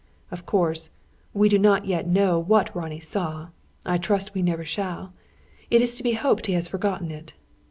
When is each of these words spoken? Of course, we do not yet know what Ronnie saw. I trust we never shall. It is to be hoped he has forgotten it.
Of 0.31 0.47
course, 0.47 0.89
we 1.31 1.47
do 1.47 1.59
not 1.59 1.85
yet 1.85 2.07
know 2.07 2.39
what 2.39 2.75
Ronnie 2.75 2.99
saw. 2.99 3.49
I 3.85 3.99
trust 3.99 4.33
we 4.33 4.41
never 4.41 4.65
shall. 4.65 5.13
It 5.69 5.79
is 5.79 5.95
to 5.97 6.01
be 6.01 6.13
hoped 6.13 6.47
he 6.47 6.53
has 6.53 6.67
forgotten 6.67 7.11
it. 7.11 7.33